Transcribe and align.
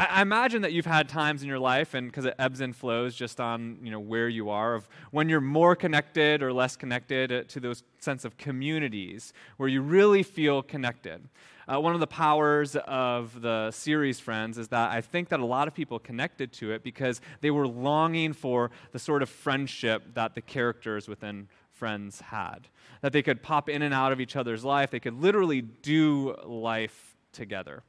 I, 0.00 0.06
I 0.06 0.22
imagine 0.22 0.62
that 0.62 0.72
you've 0.72 0.86
had 0.86 1.10
times 1.10 1.42
in 1.42 1.48
your 1.48 1.58
life, 1.58 1.92
and 1.92 2.08
because 2.08 2.24
it 2.24 2.34
ebbs 2.38 2.62
and 2.62 2.74
flows 2.74 3.14
just 3.14 3.38
on 3.38 3.76
you 3.82 3.90
know 3.90 4.00
where 4.00 4.30
you 4.30 4.48
are, 4.48 4.74
of 4.74 4.88
when 5.10 5.28
you're 5.28 5.42
more 5.42 5.76
connected 5.76 6.42
or 6.42 6.54
less 6.54 6.74
connected 6.74 7.30
uh, 7.30 7.42
to 7.48 7.60
those 7.60 7.82
sense 7.98 8.24
of 8.24 8.38
communities 8.38 9.34
where 9.58 9.68
you 9.68 9.82
really 9.82 10.22
feel 10.22 10.62
connected. 10.62 11.28
Uh, 11.68 11.78
one 11.78 11.92
of 11.92 12.00
the 12.00 12.06
powers 12.06 12.76
of 12.76 13.42
the 13.42 13.70
series 13.72 14.18
Friends 14.18 14.56
is 14.56 14.68
that 14.68 14.90
I 14.90 15.02
think 15.02 15.28
that 15.28 15.38
a 15.38 15.44
lot 15.44 15.68
of 15.68 15.74
people 15.74 15.98
connected 15.98 16.50
to 16.54 16.72
it 16.72 16.82
because 16.82 17.20
they 17.42 17.50
were 17.50 17.68
longing 17.68 18.32
for 18.32 18.70
the 18.92 18.98
sort 18.98 19.22
of 19.22 19.28
friendship 19.28 20.14
that 20.14 20.34
the 20.34 20.40
characters 20.40 21.08
within 21.08 21.46
Friends 21.72 22.20
had. 22.22 22.68
That 23.02 23.12
they 23.12 23.22
could 23.22 23.42
pop 23.42 23.68
in 23.68 23.82
and 23.82 23.92
out 23.92 24.12
of 24.12 24.20
each 24.20 24.34
other's 24.34 24.64
life, 24.64 24.90
they 24.90 25.00
could 25.00 25.20
literally 25.20 25.60
do 25.60 26.36
life 26.46 27.16
together. 27.32 27.82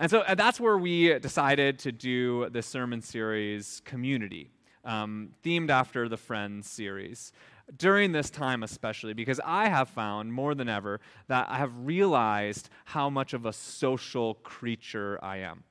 And 0.00 0.10
so 0.10 0.24
that's 0.34 0.58
where 0.58 0.78
we 0.78 1.18
decided 1.18 1.78
to 1.80 1.92
do 1.92 2.48
the 2.48 2.62
sermon 2.62 3.02
series 3.02 3.82
Community, 3.84 4.50
um, 4.82 5.32
themed 5.44 5.68
after 5.68 6.08
the 6.08 6.16
Friends 6.16 6.70
series 6.70 7.34
during 7.76 8.12
this 8.12 8.30
time, 8.30 8.62
especially, 8.62 9.12
because 9.12 9.40
I 9.44 9.68
have 9.68 9.90
found 9.90 10.32
more 10.32 10.54
than 10.54 10.70
ever 10.70 11.00
that 11.28 11.48
I 11.50 11.58
have 11.58 11.72
realized 11.76 12.70
how 12.86 13.10
much 13.10 13.34
of 13.34 13.44
a 13.44 13.52
social 13.52 14.36
creature 14.36 15.18
I 15.22 15.38
am. 15.38 15.64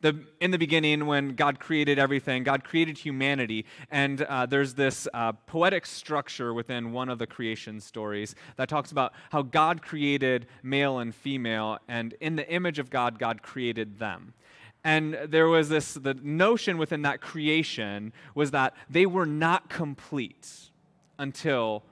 The, 0.00 0.24
in 0.40 0.50
the 0.50 0.58
beginning, 0.58 1.06
when 1.06 1.34
God 1.34 1.60
created 1.60 1.98
everything, 1.98 2.42
God 2.42 2.64
created 2.64 2.98
humanity, 2.98 3.66
and 3.90 4.22
uh, 4.22 4.46
there's 4.46 4.74
this 4.74 5.06
uh, 5.12 5.32
poetic 5.32 5.86
structure 5.86 6.54
within 6.54 6.92
one 6.92 7.08
of 7.08 7.18
the 7.18 7.26
creation 7.26 7.80
stories 7.80 8.34
that 8.56 8.68
talks 8.68 8.92
about 8.92 9.12
how 9.30 9.42
God 9.42 9.82
created 9.82 10.46
male 10.62 10.98
and 10.98 11.14
female, 11.14 11.78
and 11.88 12.14
in 12.20 12.36
the 12.36 12.48
image 12.50 12.78
of 12.78 12.90
God, 12.90 13.18
God 13.18 13.42
created 13.42 13.98
them. 13.98 14.34
And 14.82 15.18
there 15.28 15.48
was 15.48 15.68
this 15.68 15.94
the 15.94 16.14
notion 16.14 16.78
within 16.78 17.02
that 17.02 17.20
creation 17.20 18.12
was 18.34 18.50
that 18.52 18.74
they 18.88 19.04
were 19.04 19.26
not 19.26 19.68
complete 19.68 20.70
until 21.18 21.82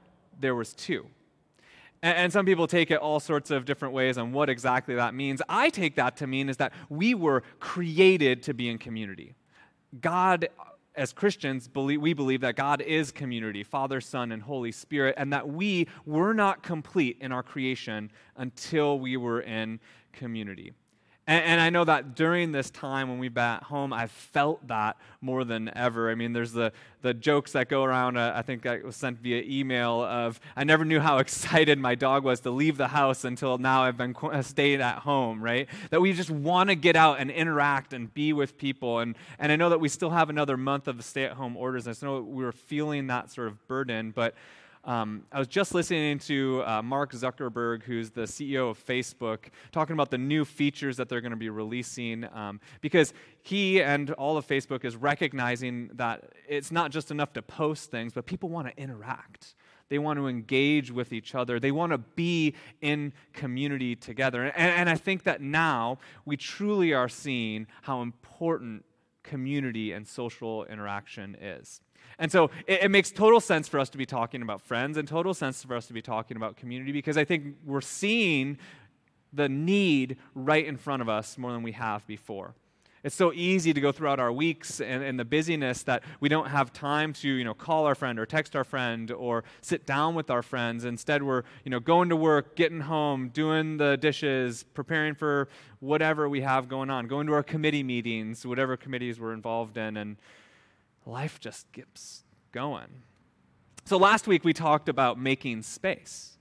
there 0.41 0.55
was 0.55 0.73
two. 0.73 1.07
And, 2.03 2.33
some 2.33 2.47
people 2.47 2.67
take 2.67 2.91
it 2.91 2.99
all 2.99 3.19
sorts 3.19 3.51
of 3.51 3.65
different 3.65 3.93
ways 3.93 4.19
on 4.19 4.33
what 4.33 4.49
exactly 4.49 4.95
that 4.95 5.15
means. 5.15 5.43
I 5.49 5.71
take 5.71 5.97
that 5.97 6.17
to 6.19 6.27
mean 6.27 6.49
is 6.49 6.57
that 6.59 6.73
we 6.89 7.15
were 7.15 7.43
created 7.59 8.43
to 8.45 8.55
be 8.55 8.69
in 8.69 8.79
community. 8.79 9.35
God, 10.01 10.49
as 10.95 11.13
Christians, 11.13 11.67
believe, 11.67 12.01
we 12.01 12.13
believe 12.13 12.41
that 12.43 12.55
God 12.55 12.83
is 12.83 13.11
community, 13.11 13.65
Father, 13.65 14.01
Son, 14.01 14.31
and 14.33 14.43
Holy 14.43 14.71
Spirit, 14.71 15.15
and 15.19 15.33
that 15.33 15.49
we 15.49 15.89
were 16.07 16.35
not 16.35 16.63
complete 16.63 17.17
in 17.21 17.33
our 17.33 17.43
creation 17.43 18.11
until 18.37 18.99
we 18.99 19.17
were 19.17 19.41
in 19.41 19.81
community. 20.13 20.73
And, 21.29 21.45
and, 21.45 21.61
I 21.61 21.69
know 21.69 21.85
that 21.85 22.15
during 22.15 22.53
this 22.53 22.71
time 22.71 23.11
when 23.11 23.19
we've 23.19 23.35
been 23.35 23.45
at 23.45 23.65
home, 23.65 23.93
I've 23.93 24.11
felt 24.11 24.67
that 24.69 24.97
more 25.21 25.45
than 25.45 25.71
ever. 25.77 26.11
I 26.11 26.15
mean, 26.15 26.33
there's 26.33 26.53
the, 26.53 26.73
the 27.03 27.13
jokes 27.13 27.53
that 27.53 27.69
go 27.69 27.85
around, 27.85 28.17
uh, 28.17 28.33
I 28.35 28.41
think 28.41 28.63
that 28.63 28.83
was 28.83 28.97
sent 28.97 29.19
via 29.19 29.43
email 29.47 30.03
of, 30.03 30.41
I 30.57 30.65
never 30.65 30.87
knew 30.87 31.01
how 31.01 31.19
excited 31.29 31.79
my 31.79 31.95
dog 31.95 32.25
was 32.25 32.41
to 32.41 32.51
leave 32.51 32.79
the 32.79 32.89
house 32.89 33.25
until 33.25 33.59
now 33.59 33.83
I've 33.83 33.99
been 33.99 34.15
qu- 34.15 34.43
staying 34.43 34.81
at 34.81 35.01
home, 35.01 35.43
right? 35.43 35.69
That 35.91 36.01
we 36.01 36.15
just 36.15 36.31
want 36.31 36.71
to 36.71 36.75
get 36.75 36.97
out 36.97 37.21
and 37.21 37.31
interact 37.31 37.93
and 37.93 38.13
be 38.15 38.33
with 38.33 38.57
people. 38.57 39.01
And, 39.01 39.15
and 39.39 39.53
I 39.53 39.57
know 39.57 39.69
that 39.69 39.81
we 39.81 39.91
still 39.91 40.11
have 40.11 40.31
another 40.31 40.57
month 40.57 40.89
of 40.89 40.97
the 40.97 41.03
stay 41.03 41.25
at 41.25 41.33
home 41.33 41.59
orders. 41.59 41.87
I 41.87 41.93
know 42.01 42.23
we 42.23 42.43
were 42.43 42.53
feeling 42.53 43.09
that 43.09 43.31
sort 43.31 43.49
of 43.49 43.69
burden, 43.69 44.13
but 44.13 44.35
um, 44.89 45.27
I 45.31 45.39
was 45.39 45.49
just 45.49 45.75
listening 45.75 46.19
to 46.21 46.63
uh, 46.65 46.81
Mark 46.81 47.13
Zuckerberg, 47.13 47.83
who's 47.83 48.09
the 48.09 48.23
CEO 48.23 48.71
of 48.71 48.83
Facebook, 48.83 49.51
talking 49.71 49.93
about 49.93 50.11
the 50.11 50.17
new 50.17 50.47
features 50.47 50.97
that 50.97 51.11
they're 51.11 51.21
going 51.21 51.33
to 51.33 51.37
be 51.37 51.51
releasing 51.51 52.27
um, 52.33 52.59
because 52.81 53.13
he 53.43 53.83
and 53.83 54.13
all 54.13 54.39
of 54.39 54.47
Facebook 54.47 54.87
is 54.87 54.97
recognizing 54.97 55.91
that 55.93 56.33
it's 56.49 56.73
not 56.73 56.91
just 56.91 57.11
enough 57.11 57.35
to 57.35 57.43
post 57.43 57.91
things, 57.91 58.15
but 58.15 58.25
people 58.25 58.49
want 58.49 58.67
to 58.67 58.83
interact. 58.83 59.57
They 59.91 59.99
want 59.99 60.19
to 60.21 60.27
engage 60.27 60.91
with 60.91 61.13
each 61.13 61.35
other. 61.35 61.61
They 61.61 61.71
want 61.71 61.93
to 61.93 61.99
be 61.99 62.55
in 62.81 63.13
community 63.35 63.95
together. 63.95 64.45
And, 64.45 64.55
and 64.57 64.89
I 64.89 64.95
think 64.95 65.25
that 65.25 65.43
now 65.43 65.99
we 66.25 66.39
truly 66.39 66.95
are 66.95 67.11
seeing 67.11 67.67
how 67.83 68.01
important 68.01 68.87
community 69.23 69.93
and 69.93 70.09
social 70.09 70.65
interaction 70.65 71.37
is. 71.39 71.83
And 72.19 72.33
so 72.33 72.51
it, 72.67 72.85
it, 72.85 72.91
makes 72.91 73.11
total 73.11 73.41
sense 73.41 73.69
for 73.69 73.79
us 73.79 73.89
to 73.91 73.99
be 73.99 74.07
talking 74.07 74.43
about 74.43 74.61
friends 74.61 74.97
and 74.97 75.07
total 75.07 75.35
sense 75.35 75.63
for 75.63 75.77
us 75.77 75.87
to 75.87 75.93
be 75.93 76.03
talking 76.03 76.37
about 76.37 76.57
community 76.57 76.93
because 76.93 77.17
I 77.17 77.25
think 77.25 77.57
we're 77.65 77.81
seeing 77.81 78.59
the 79.33 79.49
need 79.49 80.17
right 80.35 80.67
in 80.67 80.77
front 80.77 81.03
of 81.03 81.09
us 81.09 81.39
more 81.39 81.53
than 81.53 81.63
we 81.63 81.73
have 81.73 82.07
before. 82.07 82.55
It's 83.05 83.15
so 83.15 83.33
easy 83.33 83.73
to 83.73 83.81
go 83.81 83.93
throughout 83.93 84.19
our 84.19 84.33
weeks 84.33 84.81
and, 84.81 85.05
and, 85.05 85.19
the 85.19 85.25
busyness 85.25 85.85
that 85.85 86.03
we 86.19 86.29
don't 86.29 86.49
have 86.49 86.73
time 86.73 87.13
to, 87.15 87.29
you 87.29 87.45
know, 87.45 87.55
call 87.55 87.87
our 87.87 87.95
friend 87.95 88.19
or 88.19 88.27
text 88.27 88.57
our 88.57 88.65
friend 88.65 89.13
or 89.13 89.45
sit 89.61 89.87
down 89.87 90.17
with 90.17 90.31
our 90.31 90.43
friends. 90.43 90.85
Instead, 90.85 91.23
we're, 91.23 91.45
you 91.65 91.71
know, 91.71 91.79
going 91.79 92.09
to 92.09 92.17
work, 92.17 92.57
getting 92.57 92.81
home, 92.81 93.29
doing 93.29 93.77
the 93.77 93.97
dishes, 93.97 94.65
preparing 94.75 95.15
for 95.15 95.49
whatever 95.79 96.29
we 96.29 96.41
have 96.41 96.69
going 96.69 96.91
on, 96.91 97.07
going 97.07 97.29
to 97.29 97.33
our 97.35 97.45
committee 97.45 97.85
meetings, 97.85 98.45
whatever 98.45 98.77
committees 98.77 99.21
we're 99.21 99.33
involved 99.33 99.77
in, 99.77 99.97
and 99.97 100.17
life 101.09 101.41
just 101.41 101.73
keeps 101.73 102.23
going. 102.53 103.03
So 103.85 103.97
last 103.97 104.27
week 104.27 104.45
we 104.45 104.53
talked 104.53 104.89
about 104.89 105.19
making 105.19 105.63
space. 105.63 106.37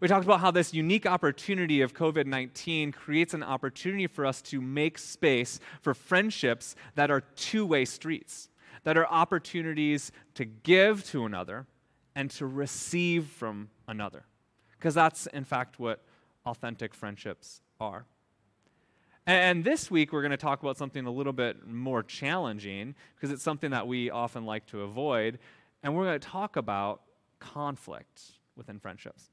We 0.00 0.08
talked 0.08 0.24
about 0.24 0.40
how 0.40 0.50
this 0.50 0.74
unique 0.74 1.06
opportunity 1.06 1.80
of 1.80 1.94
COVID 1.94 2.26
19 2.26 2.92
creates 2.92 3.34
an 3.34 3.42
opportunity 3.42 4.06
for 4.06 4.26
us 4.26 4.42
to 4.42 4.60
make 4.60 4.98
space 4.98 5.60
for 5.80 5.94
friendships 5.94 6.74
that 6.94 7.10
are 7.10 7.20
two 7.20 7.66
way 7.66 7.84
streets, 7.84 8.48
that 8.84 8.96
are 8.98 9.06
opportunities 9.06 10.12
to 10.34 10.44
give 10.44 11.04
to 11.10 11.24
another 11.24 11.66
and 12.14 12.30
to 12.32 12.46
receive 12.46 13.26
from 13.26 13.70
another. 13.88 14.24
Because 14.78 14.94
that's, 14.94 15.26
in 15.28 15.44
fact, 15.44 15.78
what 15.78 16.02
authentic 16.44 16.94
friendships 16.94 17.62
are. 17.80 18.06
And 19.26 19.64
this 19.64 19.90
week, 19.90 20.12
we're 20.12 20.22
going 20.22 20.30
to 20.30 20.36
talk 20.36 20.62
about 20.62 20.76
something 20.76 21.04
a 21.04 21.10
little 21.10 21.32
bit 21.32 21.66
more 21.66 22.04
challenging 22.04 22.94
because 23.16 23.32
it's 23.32 23.42
something 23.42 23.72
that 23.72 23.88
we 23.88 24.08
often 24.08 24.46
like 24.46 24.66
to 24.66 24.82
avoid. 24.82 25.40
And 25.82 25.96
we're 25.96 26.04
going 26.04 26.20
to 26.20 26.28
talk 26.28 26.54
about 26.54 27.02
conflict 27.40 28.22
within 28.54 28.78
friendships. 28.78 29.30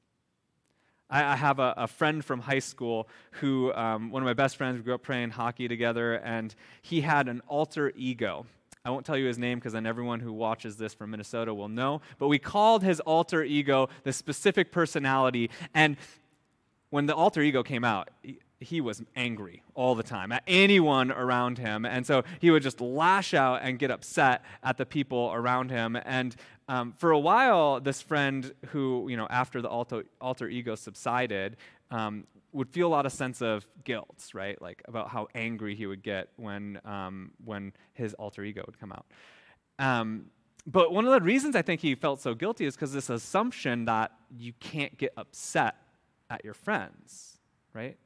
I, 1.11 1.35
have 1.35 1.59
a, 1.59 1.75
a, 1.77 1.87
friend 1.87 2.25
from 2.25 2.39
high 2.39 2.57
school 2.57 3.07
who, 3.33 3.71
um, 3.73 4.09
one 4.09 4.23
of 4.23 4.25
my 4.25 4.33
best 4.33 4.57
friends, 4.57 4.77
we 4.77 4.83
grew 4.83 4.95
up 4.95 5.03
playing 5.03 5.29
hockey 5.29 5.67
together, 5.67 6.15
and 6.15 6.55
he 6.81 7.01
had 7.01 7.27
an 7.27 7.43
alter 7.47 7.93
ego. 7.95 8.47
I 8.83 8.89
won't 8.89 9.05
tell 9.05 9.17
you 9.17 9.27
his 9.27 9.37
name 9.37 9.59
because 9.59 9.73
then 9.73 9.85
everyone 9.85 10.21
who 10.21 10.33
watches 10.33 10.75
this 10.75 10.95
from 10.95 11.11
Minnesota 11.11 11.53
will 11.53 11.69
know. 11.69 12.01
But 12.17 12.29
we 12.29 12.39
called 12.39 12.81
his 12.81 12.99
alter 13.01 13.43
ego 13.43 13.89
the 14.03 14.11
specific 14.11 14.71
personality. 14.71 15.51
And 15.75 15.97
when 16.89 17.05
the 17.05 17.13
alter 17.13 17.41
ego 17.43 17.61
came 17.61 17.83
out, 17.83 18.09
he 18.63 18.81
was 18.81 19.03
angry 19.15 19.61
all 19.75 19.95
the 19.95 20.03
time 20.03 20.31
at 20.31 20.43
anyone 20.47 21.11
around 21.11 21.57
him. 21.57 21.85
And 21.85 22.05
so 22.05 22.23
he 22.39 22.51
would 22.51 22.63
just 22.63 22.81
lash 22.81 23.33
out 23.33 23.61
and 23.61 23.77
get 23.77 23.91
upset 23.91 24.43
at 24.63 24.77
the 24.77 24.85
people 24.85 25.31
around 25.33 25.69
him. 25.69 25.97
And 26.05 26.35
um, 26.67 26.93
for 26.97 27.11
a 27.11 27.19
while, 27.19 27.79
this 27.79 28.01
friend 28.01 28.53
who, 28.67 29.07
you 29.09 29.17
know, 29.17 29.27
after 29.29 29.61
the 29.61 29.69
alter, 29.69 30.05
alter 30.21 30.47
ego 30.47 30.75
subsided, 30.75 31.57
um, 31.91 32.25
would 32.53 32.69
feel 32.69 32.87
a 32.87 32.89
lot 32.89 33.05
of 33.05 33.11
sense 33.11 33.41
of 33.41 33.65
guilt, 33.83 34.29
right? 34.33 34.61
Like 34.61 34.81
about 34.87 35.09
how 35.09 35.27
angry 35.35 35.75
he 35.75 35.85
would 35.85 36.03
get 36.03 36.29
when, 36.37 36.79
um, 36.85 37.31
when 37.43 37.73
his 37.93 38.13
alter 38.15 38.43
ego 38.43 38.63
would 38.65 38.79
come 38.79 38.91
out. 38.91 39.05
Um, 39.79 40.25
but 40.65 40.93
one 40.93 41.05
of 41.05 41.11
the 41.11 41.21
reasons 41.21 41.55
I 41.55 41.61
think 41.61 41.81
he 41.81 41.95
felt 41.95 42.21
so 42.21 42.33
guilty 42.33 42.65
is 42.65 42.75
because 42.75 42.93
this 42.93 43.09
assumption 43.09 43.85
that 43.85 44.11
you 44.37 44.53
can't 44.59 44.97
get 44.97 45.13
upset 45.17 45.75
at 46.29 46.45
your 46.45 46.53
friends, 46.53 47.37
right? 47.73 47.97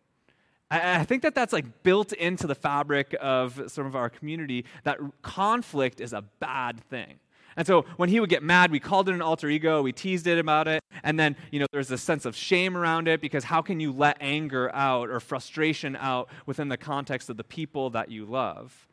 I, 0.69 1.05
think 1.05 1.21
that 1.21 1.33
that's 1.33 1.53
like 1.53 1.83
built 1.83 2.11
into 2.13 2.45
the 2.45 2.55
fabric 2.55 3.15
of 3.21 3.71
some 3.71 3.85
of 3.85 3.95
our 3.95 4.09
community 4.09 4.65
that 4.83 4.99
conflict 5.21 6.01
is 6.01 6.13
a 6.13 6.23
bad 6.39 6.81
thing. 6.89 7.19
And 7.55 7.65
so 7.65 7.85
when 7.95 8.09
he 8.09 8.19
would 8.19 8.29
get 8.29 8.43
mad, 8.43 8.69
we 8.69 8.79
called 8.79 9.09
it 9.09 9.15
an 9.15 9.21
alter 9.21 9.49
ego, 9.49 9.81
we 9.81 9.91
teased 9.91 10.27
it 10.27 10.37
about 10.37 10.67
it, 10.67 10.83
and 11.03 11.19
then, 11.19 11.35
you 11.51 11.59
know, 11.59 11.65
there's 11.71 11.89
a 11.89 11.97
sense 11.97 12.25
of 12.25 12.35
shame 12.35 12.77
around 12.77 13.07
it 13.07 13.19
because 13.19 13.45
how 13.45 13.61
can 13.61 13.79
you 13.79 13.91
let 13.91 14.17
anger 14.19 14.69
out 14.75 15.09
or 15.09 15.19
frustration 15.19 15.95
out 15.95 16.29
within 16.45 16.69
the 16.69 16.77
context 16.77 17.29
of 17.29 17.37
the 17.37 17.43
people 17.43 17.89
that 17.91 18.11
you 18.11 18.25
love? 18.25 18.87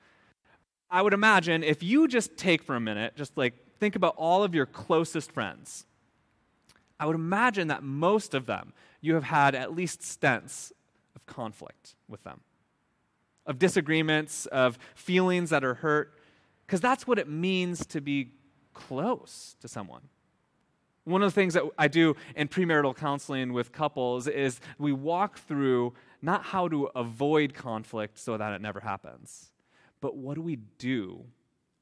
I 0.90 1.02
would 1.02 1.12
imagine 1.12 1.62
if 1.62 1.82
you 1.82 2.08
just 2.08 2.36
take 2.36 2.62
for 2.62 2.74
a 2.76 2.80
minute, 2.80 3.16
just 3.16 3.36
like 3.36 3.52
think 3.80 3.96
about 3.96 4.14
all 4.16 4.44
of 4.44 4.54
your 4.54 4.64
closest 4.64 5.32
friends, 5.32 5.84
I 6.98 7.06
would 7.06 7.16
imagine 7.16 7.68
that 7.68 7.82
most 7.82 8.32
of 8.32 8.46
them 8.46 8.72
you 9.02 9.14
have 9.14 9.24
had 9.24 9.54
at 9.54 9.74
least 9.74 10.02
stints 10.02 10.72
conflict 11.26 11.96
with 12.08 12.22
them, 12.24 12.40
of 13.46 13.58
disagreements, 13.58 14.46
of 14.46 14.78
feelings 14.94 15.50
that 15.50 15.64
are 15.64 15.74
hurt, 15.74 16.18
because 16.66 16.80
that's 16.80 17.06
what 17.06 17.18
it 17.18 17.28
means 17.28 17.86
to 17.86 18.00
be 18.00 18.32
close 18.72 19.56
to 19.60 19.68
someone. 19.68 20.02
One 21.04 21.22
of 21.22 21.32
the 21.32 21.34
things 21.34 21.54
that 21.54 21.64
I 21.78 21.88
do 21.88 22.16
in 22.34 22.48
premarital 22.48 22.96
counseling 22.96 23.52
with 23.52 23.72
couples 23.72 24.26
is 24.26 24.60
we 24.78 24.92
walk 24.92 25.38
through 25.38 25.92
not 26.22 26.44
how 26.44 26.68
to 26.68 26.86
avoid 26.96 27.52
conflict 27.52 28.18
so 28.18 28.38
that 28.38 28.54
it 28.54 28.62
never 28.62 28.80
happens, 28.80 29.50
but 30.00 30.16
what 30.16 30.34
do 30.34 30.40
we 30.40 30.56
do 30.78 31.26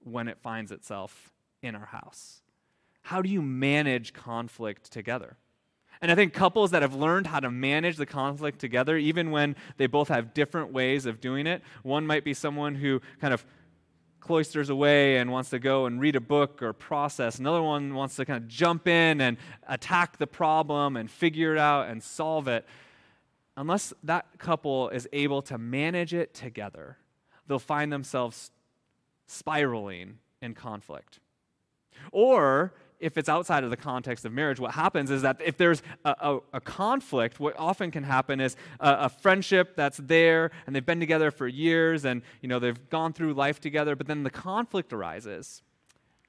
when 0.00 0.26
it 0.26 0.38
finds 0.38 0.72
itself 0.72 1.32
in 1.62 1.76
our 1.76 1.86
house? 1.86 2.42
How 3.02 3.22
do 3.22 3.28
you 3.28 3.42
manage 3.42 4.12
conflict 4.12 4.90
together? 4.90 5.36
And 6.02 6.10
I 6.10 6.16
think 6.16 6.32
couples 6.32 6.72
that 6.72 6.82
have 6.82 6.96
learned 6.96 7.28
how 7.28 7.38
to 7.38 7.50
manage 7.50 7.96
the 7.96 8.06
conflict 8.06 8.58
together, 8.58 8.96
even 8.96 9.30
when 9.30 9.54
they 9.76 9.86
both 9.86 10.08
have 10.08 10.34
different 10.34 10.72
ways 10.72 11.06
of 11.06 11.20
doing 11.20 11.46
it, 11.46 11.62
one 11.84 12.06
might 12.06 12.24
be 12.24 12.34
someone 12.34 12.74
who 12.74 13.00
kind 13.20 13.32
of 13.32 13.46
cloisters 14.18 14.68
away 14.68 15.18
and 15.18 15.30
wants 15.30 15.50
to 15.50 15.60
go 15.60 15.86
and 15.86 16.00
read 16.00 16.16
a 16.16 16.20
book 16.20 16.60
or 16.60 16.72
process. 16.72 17.38
Another 17.38 17.62
one 17.62 17.94
wants 17.94 18.16
to 18.16 18.24
kind 18.24 18.42
of 18.42 18.48
jump 18.48 18.88
in 18.88 19.20
and 19.20 19.36
attack 19.68 20.18
the 20.18 20.26
problem 20.26 20.96
and 20.96 21.08
figure 21.08 21.52
it 21.52 21.58
out 21.58 21.88
and 21.88 22.02
solve 22.02 22.48
it. 22.48 22.66
Unless 23.56 23.94
that 24.02 24.26
couple 24.38 24.88
is 24.88 25.08
able 25.12 25.40
to 25.42 25.56
manage 25.56 26.14
it 26.14 26.34
together, 26.34 26.96
they'll 27.46 27.60
find 27.60 27.92
themselves 27.92 28.50
spiraling 29.26 30.18
in 30.40 30.54
conflict. 30.54 31.20
Or 32.10 32.72
if 33.02 33.18
it's 33.18 33.28
outside 33.28 33.64
of 33.64 33.70
the 33.70 33.76
context 33.76 34.24
of 34.24 34.32
marriage, 34.32 34.60
what 34.60 34.70
happens 34.70 35.10
is 35.10 35.22
that 35.22 35.40
if 35.44 35.56
there's 35.56 35.82
a, 36.04 36.14
a, 36.20 36.38
a 36.54 36.60
conflict, 36.60 37.40
what 37.40 37.58
often 37.58 37.90
can 37.90 38.04
happen 38.04 38.40
is 38.40 38.56
a, 38.78 38.92
a, 38.92 39.08
friendship 39.08 39.74
that's 39.74 39.96
there 39.98 40.52
and 40.66 40.74
they've 40.74 40.86
been 40.86 41.00
together 41.00 41.32
for 41.32 41.48
years 41.48 42.04
and 42.04 42.22
you 42.40 42.48
know 42.48 42.60
they've 42.60 42.88
gone 42.88 43.12
through 43.12 43.34
life 43.34 43.60
together, 43.60 43.96
but 43.96 44.06
then 44.06 44.22
the 44.22 44.30
conflict 44.30 44.92
arises 44.92 45.62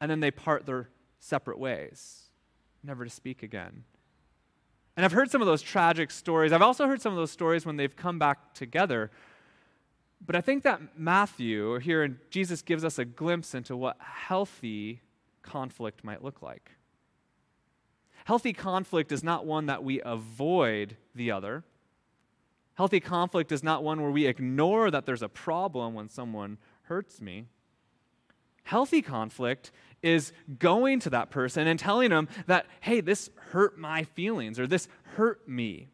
and 0.01 0.09
then 0.09 0.19
they 0.19 0.31
part 0.31 0.65
their 0.65 0.89
separate 1.19 1.59
ways, 1.59 2.23
never 2.83 3.05
to 3.05 3.09
speak 3.09 3.43
again. 3.43 3.83
And 4.97 5.05
I've 5.05 5.11
heard 5.11 5.29
some 5.29 5.41
of 5.41 5.47
those 5.47 5.61
tragic 5.61 6.09
stories. 6.09 6.51
I've 6.51 6.61
also 6.61 6.87
heard 6.87 7.01
some 7.01 7.13
of 7.13 7.17
those 7.17 7.31
stories 7.31 7.65
when 7.65 7.77
they've 7.77 7.95
come 7.95 8.17
back 8.17 8.53
together. 8.55 9.11
But 10.25 10.35
I 10.35 10.41
think 10.41 10.63
that 10.63 10.97
Matthew, 10.97 11.79
here 11.79 12.03
in 12.03 12.19
Jesus, 12.29 12.61
gives 12.61 12.83
us 12.83 12.97
a 12.97 13.05
glimpse 13.05 13.53
into 13.53 13.75
what 13.75 13.97
healthy 13.99 15.01
conflict 15.43 16.03
might 16.03 16.23
look 16.23 16.41
like. 16.41 16.71
Healthy 18.25 18.53
conflict 18.53 19.11
is 19.11 19.23
not 19.23 19.45
one 19.45 19.65
that 19.67 19.83
we 19.83 20.01
avoid 20.01 20.97
the 21.13 21.31
other. 21.31 21.63
Healthy 22.75 23.01
conflict 23.01 23.51
is 23.51 23.63
not 23.63 23.83
one 23.83 24.01
where 24.01 24.11
we 24.11 24.25
ignore 24.25 24.89
that 24.89 25.05
there's 25.05 25.21
a 25.21 25.29
problem 25.29 25.93
when 25.93 26.09
someone 26.09 26.57
hurts 26.83 27.21
me. 27.21 27.45
Healthy 28.63 29.01
conflict 29.01 29.71
is 30.01 30.31
going 30.57 30.99
to 31.01 31.09
that 31.09 31.29
person 31.29 31.67
and 31.67 31.77
telling 31.77 32.09
them 32.09 32.27
that, 32.47 32.65
hey, 32.81 33.01
this 33.01 33.29
hurt 33.51 33.77
my 33.77 34.03
feelings 34.03 34.59
or 34.59 34.65
this 34.65 34.87
hurt 35.15 35.47
me. 35.47 35.89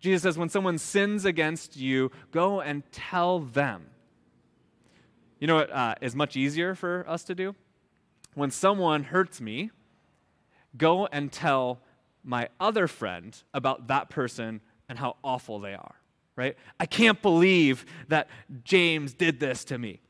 Jesus 0.00 0.22
says, 0.22 0.38
when 0.38 0.48
someone 0.48 0.78
sins 0.78 1.24
against 1.24 1.76
you, 1.76 2.10
go 2.30 2.60
and 2.60 2.82
tell 2.90 3.40
them. 3.40 3.86
You 5.40 5.46
know 5.46 5.56
what 5.56 5.70
uh, 5.70 5.94
is 6.00 6.14
much 6.14 6.36
easier 6.36 6.74
for 6.74 7.04
us 7.08 7.24
to 7.24 7.34
do? 7.34 7.54
When 8.38 8.50
someone 8.50 9.04
hurts 9.04 9.40
me, 9.40 9.70
go 10.76 11.06
and 11.06 11.30
tell 11.30 11.80
my 12.24 12.48
other 12.60 12.86
friend 12.86 13.36
about 13.52 13.88
that 13.88 14.08
person 14.08 14.60
and 14.88 14.98
how 14.98 15.16
awful 15.22 15.58
they 15.58 15.74
are, 15.74 15.94
right? 16.36 16.56
I 16.78 16.86
can't 16.86 17.20
believe 17.20 17.84
that 18.08 18.28
James 18.64 19.12
did 19.12 19.40
this 19.40 19.64
to 19.64 19.78
me. 19.78 20.00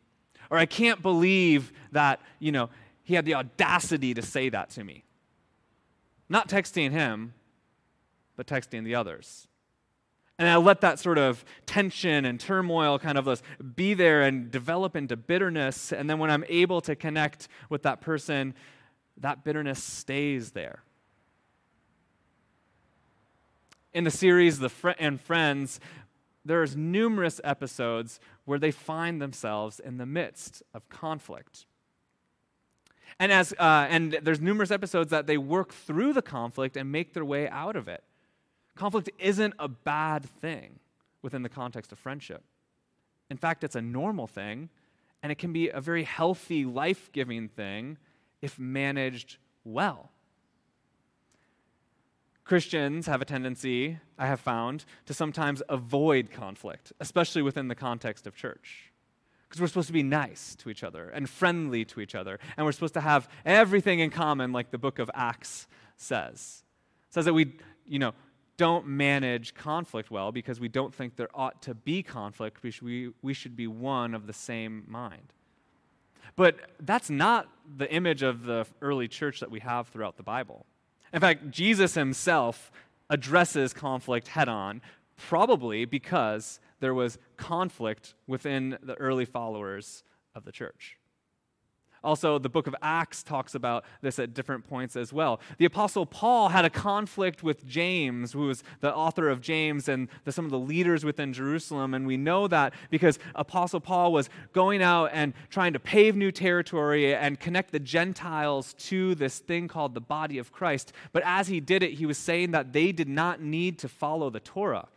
Or 0.51 0.59
I 0.59 0.67
can't 0.67 1.03
believe 1.03 1.73
that, 1.93 2.21
you 2.39 2.53
know, 2.53 2.71
he 3.03 3.15
had 3.15 3.25
the 3.25 3.35
audacity 3.35 4.15
to 4.15 4.23
say 4.23 4.49
that 4.49 4.71
to 4.71 4.85
me. 4.85 5.05
Not 6.29 6.49
texting 6.49 6.91
him, 6.91 7.35
but 8.37 8.47
texting 8.47 8.85
the 8.85 8.95
others. 8.95 9.48
And 10.39 10.49
I 10.49 10.57
let 10.57 10.81
that 10.83 11.01
sort 11.01 11.19
of 11.19 11.45
tension 11.67 12.25
and 12.25 12.39
turmoil 12.39 12.99
kind 12.99 13.19
of 13.19 13.25
just 13.25 13.43
be 13.75 13.95
there 13.95 14.23
and 14.23 14.51
develop 14.51 14.95
into 14.95 15.17
bitterness. 15.17 15.93
And 15.93 16.09
then 16.09 16.21
when 16.21 16.31
I'm 16.31 16.45
able 16.49 16.81
to 16.83 16.95
connect 16.95 17.49
with 17.69 17.83
that 17.83 18.01
person, 18.01 18.55
that 19.17 19.43
bitterness 19.43 19.83
stays 19.83 20.53
there. 20.53 20.83
In 23.93 24.05
the 24.05 24.13
series 24.13 24.61
The 24.61 24.69
Fr- 24.69 24.91
and 24.99 25.21
Friends, 25.21 25.81
there's 26.45 26.77
numerous 26.77 27.41
episodes 27.43 28.21
where 28.45 28.61
they 28.61 28.71
find 28.71 29.21
themselves 29.21 29.81
in 29.81 29.99
the 29.99 30.07
midst 30.07 30.63
of 30.73 30.89
conflict. 30.89 31.67
And, 33.19 33.33
as, 33.33 33.53
uh, 33.59 33.87
and 33.91 34.19
there's 34.23 34.41
numerous 34.41 34.71
episodes 34.71 35.11
that 35.11 35.27
they 35.27 35.37
work 35.37 35.73
through 35.73 36.13
the 36.13 36.23
conflict 36.23 36.77
and 36.77 36.93
make 36.93 37.13
their 37.13 37.25
way 37.25 37.49
out 37.49 37.75
of 37.75 37.89
it. 37.89 38.05
Conflict 38.79 39.11
isn't 39.19 39.55
a 39.59 39.67
bad 39.67 40.25
thing 40.25 40.79
within 41.21 41.43
the 41.43 41.49
context 41.49 41.91
of 41.91 41.99
friendship. 41.99 42.45
In 43.29 43.37
fact, 43.37 43.65
it's 43.65 43.75
a 43.75 43.83
normal 43.83 44.29
thing, 44.29 44.69
and 45.21 45.33
it 45.33 45.39
can 45.39 45.53
be 45.53 45.69
a 45.69 45.81
very 45.81 46.05
healthy, 46.05 46.65
life 46.65 47.11
giving 47.13 47.49
thing 47.49 47.99
if 48.41 48.57
managed 48.57 49.39
well. 49.65 50.13
Christians 52.45 53.07
have 53.07 53.21
a 53.21 53.25
tendency, 53.25 53.99
I 54.17 54.29
have 54.29 54.39
found, 54.39 54.85
to 55.07 55.13
sometimes 55.13 55.61
avoid 55.69 56.31
conflict, 56.31 56.93
especially 57.01 57.43
within 57.43 57.67
the 57.67 57.75
context 57.75 58.29
of 58.29 58.37
church. 58.37 58.93
Because 59.49 59.61
we're 59.61 59.67
supposed 59.67 59.89
to 59.89 59.93
be 59.93 60.05
nice 60.05 60.55
to 60.55 60.71
each 60.71 60.85
other 60.85 61.09
and 61.09 61.29
friendly 61.29 61.85
to 61.87 62.01
each 62.01 62.15
other, 62.15 62.39
and 62.57 62.65
we're 62.65 62.71
supposed 62.71 62.95
to 62.95 63.01
have 63.01 63.29
everything 63.45 63.99
in 63.99 64.11
common, 64.11 64.53
like 64.53 64.71
the 64.71 64.79
book 64.79 65.01
of 65.01 65.11
Acts 65.15 65.67
says. 65.97 66.63
It 67.09 67.15
says 67.15 67.25
that 67.25 67.35
we, 67.35 67.57
you 67.85 67.99
know, 67.99 68.15
don't 68.59 68.87
manage 68.87 69.55
conflict 69.55 70.11
well 70.11 70.31
because 70.31 70.61
we 70.61 70.69
don't 70.69 70.95
think 70.95 71.17
there 71.17 71.31
ought 71.33 71.63
to 71.63 71.75
be 71.75 72.03
conflict. 72.03 72.63
We 72.63 72.71
should, 72.71 72.85
we, 72.85 73.13
we 73.23 73.33
should 73.33 73.57
be 73.57 73.67
one 73.67 74.15
of 74.15 74.27
the 74.27 74.33
same 74.35 74.85
mind. 74.87 75.33
But 76.37 76.57
that's 76.81 77.09
not 77.09 77.49
the 77.77 77.91
image 77.91 78.23
of 78.23 78.45
the 78.45 78.67
early 78.83 79.09
church 79.09 79.41
that 79.41 79.51
we 79.51 79.61
have 79.61 79.89
throughout 79.89 80.17
the 80.17 80.23
Bible. 80.23 80.67
In 81.13 81.21
fact, 81.21 81.51
Jesus 81.51 81.95
himself 81.95 82.71
addresses 83.09 83.73
conflict 83.73 84.29
head 84.29 84.49
on, 84.49 84.83
probably 85.17 85.85
because 85.85 86.61
there 86.81 86.95
was 86.95 87.19
conflict 87.37 88.15
within 88.27 88.77
the 88.83 88.95
early 88.97 89.25
followers 89.25 90.05
of 90.35 90.45
the 90.45 90.53
church. 90.53 90.98
Also, 92.05 92.39
the 92.39 92.49
book 92.49 92.67
of 92.67 92.75
Acts 92.83 93.23
talks 93.23 93.55
about 93.55 93.85
this 94.01 94.19
at 94.19 94.35
different 94.35 94.69
points 94.69 94.97
as 94.97 95.13
well. 95.13 95.41
The 95.59 95.65
Apostle 95.65 96.07
Paul 96.07 96.49
had 96.51 96.65
a 96.65 96.71
conflict 96.71 97.43
with 97.43 97.67
James, 97.67 98.33
who 98.33 98.47
was 98.47 98.63
the 98.81 98.95
author 98.95 99.29
of 99.29 99.41
James 99.41 99.89
and 99.89 100.09
the, 100.25 100.33
some 100.33 100.45
of 100.45 100.51
the 100.51 100.59
leaders 100.59 101.05
within 101.05 101.33
Jerusalem. 101.33 101.95
And 101.95 102.07
we 102.07 102.17
know 102.17 102.47
that 102.49 102.75
because 102.91 103.19
Apostle 103.35 103.81
Paul 103.81 104.13
was 104.13 104.31
going 104.53 104.83
out 104.83 105.11
and 105.13 105.35
trying 105.51 105.73
to 105.73 105.81
pave 105.81 106.17
new 106.17 106.31
territory 106.31 107.15
and 107.15 107.41
connect 107.41 107.73
the 107.73 107.81
Gentiles 107.81 108.75
to 108.75 109.15
this 109.15 109.39
thing 109.39 109.69
called 109.69 109.95
the 109.95 110.01
body 110.01 110.39
of 110.39 110.53
Christ. 110.53 110.93
But 111.13 111.23
as 111.27 111.49
he 111.49 111.61
did 111.61 111.83
it, 111.83 111.95
he 111.95 112.07
was 112.07 112.19
saying 112.19 112.53
that 112.53 112.73
they 112.73 112.93
did 112.93 113.09
not 113.09 113.41
need 113.41 113.79
to 113.81 113.89
follow 113.89 114.31
the 114.31 114.41
Torah. 114.41 114.89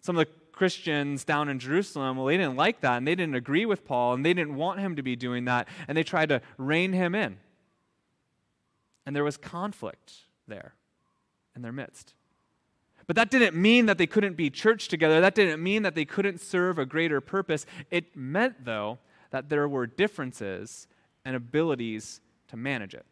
Some 0.00 0.18
of 0.18 0.26
the 0.26 0.32
Christians 0.54 1.24
down 1.24 1.48
in 1.48 1.58
Jerusalem, 1.58 2.16
well, 2.16 2.26
they 2.26 2.36
didn't 2.36 2.56
like 2.56 2.80
that 2.80 2.98
and 2.98 3.06
they 3.06 3.14
didn't 3.14 3.34
agree 3.34 3.66
with 3.66 3.84
Paul 3.84 4.14
and 4.14 4.24
they 4.24 4.34
didn't 4.34 4.54
want 4.54 4.80
him 4.80 4.96
to 4.96 5.02
be 5.02 5.16
doing 5.16 5.44
that 5.46 5.68
and 5.88 5.96
they 5.98 6.04
tried 6.04 6.28
to 6.28 6.40
rein 6.58 6.92
him 6.92 7.14
in. 7.14 7.38
And 9.04 9.14
there 9.14 9.24
was 9.24 9.36
conflict 9.36 10.12
there 10.46 10.74
in 11.56 11.62
their 11.62 11.72
midst. 11.72 12.14
But 13.06 13.16
that 13.16 13.30
didn't 13.30 13.54
mean 13.54 13.86
that 13.86 13.98
they 13.98 14.06
couldn't 14.06 14.36
be 14.36 14.48
church 14.48 14.88
together. 14.88 15.20
That 15.20 15.34
didn't 15.34 15.62
mean 15.62 15.82
that 15.82 15.94
they 15.94 16.04
couldn't 16.04 16.40
serve 16.40 16.78
a 16.78 16.86
greater 16.86 17.20
purpose. 17.20 17.66
It 17.90 18.16
meant, 18.16 18.64
though, 18.64 18.98
that 19.30 19.48
there 19.48 19.68
were 19.68 19.86
differences 19.86 20.86
and 21.24 21.36
abilities 21.36 22.20
to 22.48 22.56
manage 22.56 22.94
it. 22.94 23.04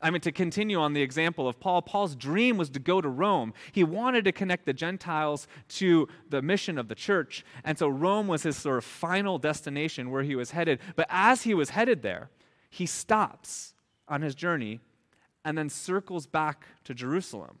I 0.00 0.10
mean, 0.10 0.20
to 0.20 0.32
continue 0.32 0.78
on 0.78 0.92
the 0.92 1.02
example 1.02 1.48
of 1.48 1.58
Paul, 1.58 1.82
Paul's 1.82 2.14
dream 2.14 2.56
was 2.56 2.70
to 2.70 2.78
go 2.78 3.00
to 3.00 3.08
Rome. 3.08 3.52
He 3.72 3.82
wanted 3.82 4.24
to 4.26 4.32
connect 4.32 4.64
the 4.64 4.72
Gentiles 4.72 5.48
to 5.70 6.06
the 6.28 6.40
mission 6.40 6.78
of 6.78 6.88
the 6.88 6.94
church. 6.94 7.44
And 7.64 7.76
so 7.76 7.88
Rome 7.88 8.28
was 8.28 8.44
his 8.44 8.56
sort 8.56 8.78
of 8.78 8.84
final 8.84 9.38
destination 9.38 10.10
where 10.10 10.22
he 10.22 10.36
was 10.36 10.52
headed. 10.52 10.78
But 10.94 11.08
as 11.10 11.42
he 11.42 11.52
was 11.52 11.70
headed 11.70 12.02
there, 12.02 12.30
he 12.70 12.86
stops 12.86 13.74
on 14.06 14.22
his 14.22 14.36
journey 14.36 14.78
and 15.44 15.58
then 15.58 15.68
circles 15.68 16.26
back 16.26 16.66
to 16.84 16.94
Jerusalem. 16.94 17.58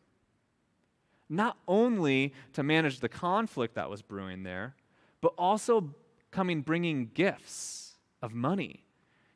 Not 1.28 1.58
only 1.66 2.34
to 2.52 2.62
manage 2.62 3.00
the 3.00 3.08
conflict 3.08 3.74
that 3.74 3.90
was 3.90 4.00
brewing 4.00 4.44
there, 4.44 4.76
but 5.20 5.32
also 5.36 5.94
coming 6.30 6.62
bringing 6.62 7.10
gifts 7.14 7.96
of 8.22 8.32
money 8.32 8.84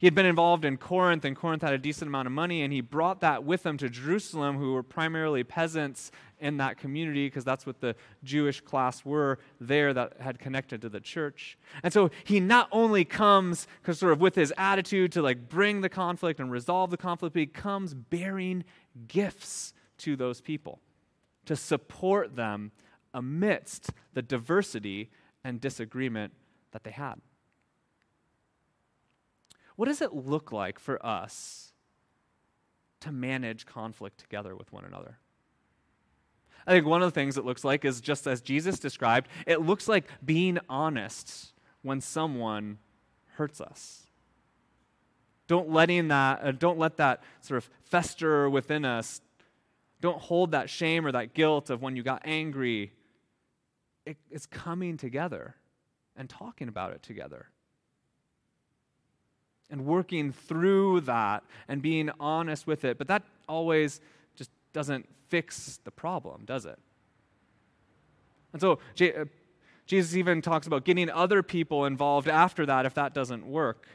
he 0.03 0.07
had 0.09 0.17
been 0.17 0.27
involved 0.27 0.65
in 0.65 0.79
Corinth, 0.79 1.25
and 1.25 1.37
Corinth 1.37 1.63
had 1.63 1.73
a 1.73 1.79
decent 1.79 2.09
amount 2.09 2.27
of 2.27 2.33
money, 2.33 2.63
and 2.63 2.73
he 2.73 2.81
brought 2.81 3.21
that 3.21 3.45
with 3.45 3.65
him 3.65 3.79
to 3.79 3.89
Jerusalem, 3.89 4.57
who 4.57 4.73
were 4.73 4.83
primarily 4.83 5.45
peasants 5.45 6.11
in 6.41 6.57
that 6.57 6.77
community, 6.77 7.29
because 7.29 7.45
that's 7.45 7.65
what 7.65 7.81
the 7.81 7.95
Jewish 8.25 8.61
class 8.63 9.05
were 9.05 9.39
there 9.61 9.95
that 9.95 10.15
had 10.19 10.41
connected 10.41 10.81
to 10.81 10.89
the 10.89 10.99
church. 10.99 11.57
And 11.85 11.93
so 11.93 12.11
he 12.25 12.41
not 12.41 12.67
only 12.73 13.05
comes 13.05 13.69
sort 13.93 14.11
of 14.13 14.21
with 14.21 14.35
his 14.35 14.53
attitude 14.59 15.13
to 15.13 15.23
like 15.23 15.49
bring 15.49 15.83
the 15.83 15.89
conflict 15.89 16.41
and 16.41 16.51
resolve 16.51 16.91
the 16.91 16.97
conflict, 16.97 17.35
but 17.35 17.39
he 17.39 17.47
comes 17.47 17.95
bearing 17.95 18.65
gifts 19.07 19.73
to 19.99 20.17
those 20.17 20.41
people 20.41 20.81
to 21.47 21.55
support 21.55 22.35
them 22.35 22.73
amidst 23.15 23.91
the 24.15 24.23
diversity 24.23 25.11
and 25.45 25.61
disagreement 25.61 26.33
that 26.73 26.83
they 26.83 26.91
had. 26.91 27.21
What 29.77 29.87
does 29.87 30.01
it 30.01 30.15
look 30.15 30.53
like 30.53 30.79
for 30.79 31.05
us 31.05 31.73
to 33.01 33.13
manage 33.13 33.67
conflict 33.67 34.19
together 34.19 34.55
with 34.55 34.73
one 34.73 34.85
another? 34.85 35.19
I 36.67 36.73
think 36.73 36.87
one 36.87 37.03
of 37.03 37.13
the 37.13 37.15
things 37.15 37.37
it 37.37 37.45
looks 37.45 37.65
like 37.65 37.85
is 37.85 38.01
just 38.01 38.27
as 38.27 38.41
Jesus 38.41 38.79
described, 38.79 39.29
it 39.47 39.61
looks 39.61 39.89
like 39.89 40.05
being 40.25 40.59
honest 40.69 41.53
when 41.83 42.01
someone 42.01 42.79
hurts 43.35 43.61
us. 43.61 44.07
Don't 45.49 45.71
letting 45.71 46.09
that, 46.09 46.41
uh, 46.43 46.53
don't 46.53 46.79
let 46.79 46.97
that 46.99 47.23
sort 47.41 47.59
of 47.59 47.69
fester 47.85 48.49
within 48.49 48.85
us. 48.85 49.21
Don't 50.01 50.21
hold 50.21 50.53
that 50.53 50.71
shame 50.71 51.07
or 51.07 51.13
that 51.13 51.35
guilt 51.35 51.69
of 51.71 51.83
when 51.83 51.97
you 51.97 52.03
got 52.03 52.23
angry. 52.25 52.93
It, 54.07 54.17
it's 54.31 54.47
coming 54.47 54.97
together 54.97 55.57
and 56.17 56.29
talking 56.29 56.69
about 56.69 56.93
it 56.93 57.03
together. 57.03 57.47
And 59.73 59.87
working 59.87 60.31
through 60.31 61.01
that 61.01 61.43
and 61.67 61.83
being 61.83 62.11
honest 62.21 62.67
with 62.67 62.85
it. 62.85 62.99
But 62.99 63.09
that 63.09 63.25
always 63.49 64.01
just 64.37 64.51
doesn't 64.73 65.09
fix 65.29 65.81
the 65.83 65.91
problem, 65.91 66.43
does 66.45 66.67
it? 66.67 66.79
And 68.53 68.61
so 68.61 68.79
uh, 69.01 69.25
Jesus 69.87 70.15
even 70.15 70.43
talks 70.43 70.67
about 70.67 70.85
getting 70.85 71.11
other 71.11 71.43
people 71.43 71.87
involved 71.87 72.29
after 72.29 72.67
that 72.67 72.87
if 72.87 72.95
that 72.95 73.15
doesn't 73.15 73.47
work. 73.47 73.89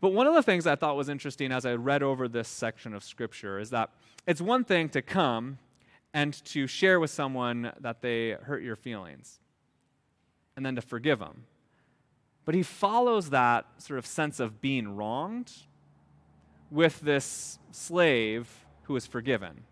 But 0.00 0.14
one 0.14 0.26
of 0.26 0.34
the 0.34 0.42
things 0.42 0.66
I 0.66 0.74
thought 0.74 0.96
was 0.96 1.08
interesting 1.08 1.52
as 1.52 1.64
I 1.64 1.74
read 1.74 2.02
over 2.02 2.26
this 2.26 2.48
section 2.48 2.94
of 2.94 3.04
Scripture 3.04 3.58
is 3.58 3.70
that 3.70 3.90
it's 4.26 4.40
one 4.40 4.64
thing 4.64 4.88
to 4.90 5.02
come 5.02 5.58
and 6.12 6.32
to 6.46 6.66
share 6.66 6.98
with 6.98 7.10
someone 7.10 7.72
that 7.80 8.00
they 8.00 8.30
hurt 8.30 8.62
your 8.62 8.76
feelings 8.76 9.38
and 10.56 10.64
then 10.64 10.76
to 10.76 10.82
forgive 10.82 11.18
them. 11.18 11.44
But 12.44 12.54
he 12.54 12.62
follows 12.62 13.30
that 13.30 13.66
sort 13.78 13.98
of 13.98 14.06
sense 14.06 14.40
of 14.40 14.60
being 14.60 14.96
wronged 14.96 15.52
with 16.70 17.00
this 17.00 17.58
slave 17.70 18.66
who 18.82 18.96
is 18.96 19.06
forgiven. 19.06 19.64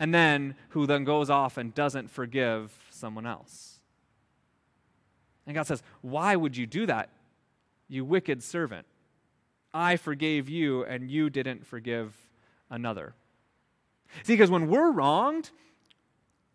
And 0.00 0.12
then 0.12 0.56
who 0.70 0.86
then 0.86 1.04
goes 1.04 1.30
off 1.30 1.56
and 1.56 1.74
doesn't 1.74 2.10
forgive 2.10 2.72
someone 2.90 3.26
else. 3.26 3.78
And 5.46 5.54
God 5.54 5.66
says, 5.66 5.82
Why 6.00 6.36
would 6.36 6.56
you 6.56 6.66
do 6.66 6.86
that, 6.86 7.10
you 7.88 8.04
wicked 8.04 8.42
servant? 8.42 8.86
I 9.72 9.96
forgave 9.96 10.48
you, 10.48 10.84
and 10.84 11.10
you 11.10 11.30
didn't 11.30 11.66
forgive 11.66 12.14
another. 12.70 13.14
See, 14.22 14.34
because 14.34 14.50
when 14.50 14.68
we're 14.68 14.92
wronged, 14.92 15.50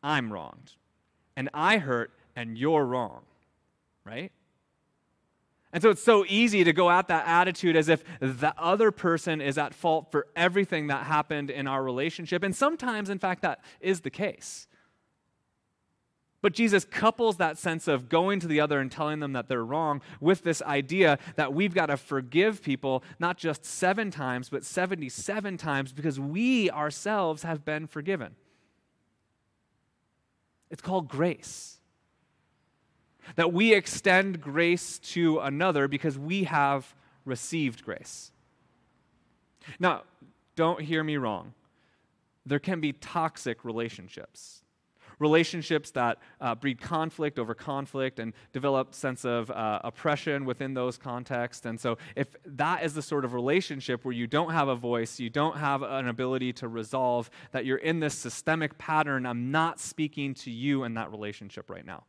I'm 0.01 0.31
wronged. 0.31 0.73
And 1.35 1.49
I 1.53 1.77
hurt, 1.77 2.11
and 2.35 2.57
you're 2.57 2.85
wrong, 2.85 3.23
right? 4.05 4.31
And 5.71 5.83
so 5.83 5.91
it's 5.91 6.03
so 6.03 6.25
easy 6.27 6.63
to 6.63 6.73
go 6.73 6.89
at 6.89 7.07
that 7.09 7.27
attitude 7.27 7.75
as 7.75 7.89
if 7.89 8.03
the 8.19 8.53
other 8.57 8.91
person 8.91 9.39
is 9.39 9.57
at 9.57 9.73
fault 9.73 10.11
for 10.11 10.27
everything 10.35 10.87
that 10.87 11.05
happened 11.05 11.51
in 11.51 11.67
our 11.67 11.83
relationship. 11.83 12.41
And 12.43 12.55
sometimes, 12.55 13.09
in 13.09 13.19
fact, 13.19 13.43
that 13.43 13.59
is 13.79 14.01
the 14.01 14.09
case. 14.09 14.67
But 16.41 16.53
Jesus 16.53 16.85
couples 16.85 17.37
that 17.37 17.57
sense 17.57 17.87
of 17.87 18.07
going 18.07 18.39
to 18.39 18.47
the 18.47 18.61
other 18.61 18.79
and 18.79 18.91
telling 18.91 19.19
them 19.19 19.33
that 19.33 19.47
they're 19.47 19.65
wrong 19.65 20.01
with 20.21 20.43
this 20.43 20.61
idea 20.61 21.19
that 21.35 21.53
we've 21.53 21.73
got 21.73 21.87
to 21.87 21.97
forgive 21.97 22.63
people 22.63 23.03
not 23.19 23.37
just 23.37 23.65
seven 23.65 24.09
times, 24.09 24.49
but 24.49 24.63
77 24.63 25.57
times 25.57 25.91
because 25.91 26.19
we 26.19 26.71
ourselves 26.71 27.43
have 27.43 27.65
been 27.65 27.87
forgiven. 27.87 28.35
It's 30.71 30.81
called 30.81 31.09
grace 31.09 31.78
that 33.35 33.53
we 33.53 33.73
extend 33.73 34.41
grace 34.41 34.99
to 34.99 35.39
another 35.39 35.87
because 35.87 36.17
we 36.17 36.43
have 36.45 36.95
received 37.25 37.83
grace. 37.83 38.31
Now, 39.79 40.03
don't 40.55 40.81
hear 40.81 41.03
me 41.03 41.17
wrong. 41.17 41.53
There 42.45 42.59
can 42.59 42.81
be 42.81 42.93
toxic 42.93 43.63
relationships. 43.63 44.63
Relationships 45.19 45.91
that 45.91 46.17
uh, 46.39 46.55
breed 46.55 46.79
conflict 46.79 47.39
over 47.39 47.53
conflict 47.53 48.19
and 48.19 48.33
develop 48.53 48.95
sense 48.95 49.25
of 49.25 49.51
uh, 49.51 49.81
oppression 49.83 50.45
within 50.45 50.73
those 50.73 50.97
contexts. 50.97 51.65
And 51.65 51.77
so, 51.77 51.97
if 52.15 52.27
that 52.45 52.83
is 52.83 52.93
the 52.93 53.01
sort 53.01 53.25
of 53.25 53.33
relationship 53.33 54.05
where 54.05 54.13
you 54.13 54.27
don't 54.27 54.51
have 54.51 54.69
a 54.69 54.75
voice, 54.75 55.19
you 55.19 55.29
don't 55.29 55.57
have 55.57 55.83
an 55.83 56.07
ability 56.07 56.53
to 56.53 56.69
resolve, 56.69 57.29
that 57.51 57.65
you're 57.65 57.77
in 57.77 57.99
this 57.99 58.13
systemic 58.13 58.77
pattern, 58.77 59.25
I'm 59.25 59.51
not 59.51 59.81
speaking 59.81 60.33
to 60.35 60.51
you 60.51 60.85
in 60.85 60.93
that 60.93 61.11
relationship 61.11 61.69
right 61.69 61.85
now 61.85 62.05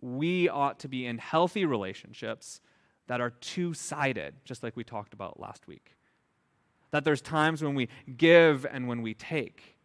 we 0.00 0.48
ought 0.48 0.78
to 0.80 0.88
be 0.88 1.06
in 1.06 1.18
healthy 1.18 1.64
relationships 1.64 2.60
that 3.06 3.20
are 3.20 3.30
two 3.30 3.74
sided, 3.74 4.34
just 4.44 4.62
like 4.62 4.76
we 4.76 4.84
talked 4.84 5.14
about 5.14 5.38
last 5.38 5.66
week. 5.66 5.96
That 6.90 7.04
there's 7.04 7.20
times 7.20 7.62
when 7.62 7.74
we 7.74 7.88
give 8.16 8.66
and 8.70 8.88
when 8.88 9.02
we 9.02 9.14
take. 9.14 9.76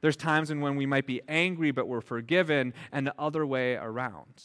There's 0.00 0.16
times 0.16 0.52
when 0.52 0.76
we 0.76 0.86
might 0.86 1.06
be 1.06 1.20
angry 1.28 1.70
but 1.70 1.88
we're 1.88 2.00
forgiven, 2.00 2.74
and 2.92 3.06
the 3.06 3.14
other 3.18 3.46
way 3.46 3.74
around. 3.74 4.42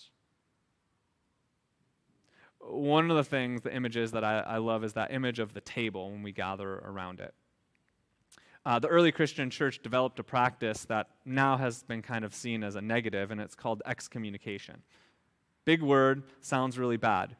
One 2.60 3.10
of 3.10 3.18
the 3.18 3.24
things, 3.24 3.62
the 3.62 3.74
images 3.74 4.12
that 4.12 4.24
I, 4.24 4.40
I 4.40 4.58
love 4.58 4.84
is 4.84 4.94
that 4.94 5.12
image 5.12 5.40
of 5.40 5.54
the 5.54 5.62
table 5.62 6.12
when 6.12 6.22
we 6.22 6.32
gather 6.32 6.76
around 6.80 7.20
it. 7.20 7.34
Uh, 8.66 8.78
the 8.78 8.88
early 8.88 9.12
Christian 9.12 9.50
church 9.50 9.82
developed 9.82 10.20
a 10.20 10.24
practice 10.24 10.86
that 10.86 11.08
now 11.26 11.58
has 11.58 11.84
been 11.84 12.02
kind 12.02 12.26
of 12.26 12.36
seen 12.36 12.64
as 12.64 12.76
a 12.76 12.82
negative, 12.82 13.32
and 13.32 13.40
it's 13.40 13.56
called 13.56 13.82
excommunication. 13.86 14.84
Big 15.66 15.82
word, 15.82 16.24
sounds 16.42 16.78
really 16.78 16.98
bad. 16.98 17.36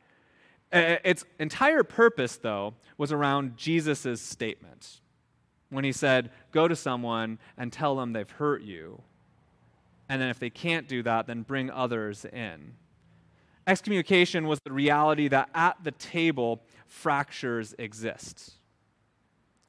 Its 0.72 1.26
entire 1.40 1.84
purpose, 1.84 2.38
though, 2.38 2.76
was 2.98 3.12
around 3.12 3.58
Jesus' 3.58 4.22
statement 4.22 5.02
when 5.70 5.84
he 5.84 5.92
said, 5.92 6.32
Go 6.52 6.68
to 6.68 6.76
someone 6.76 7.40
and 7.58 7.74
tell 7.74 7.96
them 7.96 8.14
they've 8.14 8.30
hurt 8.30 8.62
you. 8.62 9.02
And 10.08 10.22
then 10.22 10.30
if 10.30 10.40
they 10.40 10.50
can't 10.50 10.88
do 10.88 11.04
that, 11.04 11.28
then 11.28 11.44
bring 11.44 11.70
others 11.70 12.26
in. 12.26 12.74
Excommunication 13.68 14.48
was 14.48 14.60
the 14.64 14.72
reality 14.72 15.28
that 15.28 15.50
at 15.54 15.84
the 15.84 15.92
table, 15.92 16.64
fractures 16.88 17.76
exist. 17.78 18.54